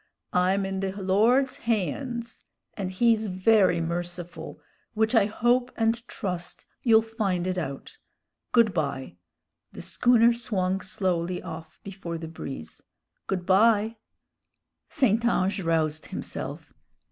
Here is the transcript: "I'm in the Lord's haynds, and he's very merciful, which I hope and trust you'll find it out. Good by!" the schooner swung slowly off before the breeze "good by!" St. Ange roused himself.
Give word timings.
"I'm 0.33 0.65
in 0.65 0.79
the 0.79 0.93
Lord's 0.93 1.57
haynds, 1.57 2.41
and 2.73 2.89
he's 2.89 3.27
very 3.27 3.79
merciful, 3.79 4.59
which 4.95 5.13
I 5.13 5.27
hope 5.27 5.71
and 5.77 6.03
trust 6.07 6.65
you'll 6.81 7.03
find 7.03 7.45
it 7.45 7.59
out. 7.59 7.95
Good 8.51 8.73
by!" 8.73 9.17
the 9.73 9.81
schooner 9.83 10.33
swung 10.33 10.81
slowly 10.81 11.39
off 11.43 11.77
before 11.83 12.17
the 12.17 12.27
breeze 12.27 12.81
"good 13.27 13.45
by!" 13.45 13.97
St. 14.89 15.23
Ange 15.23 15.61
roused 15.61 16.07
himself. 16.07 16.73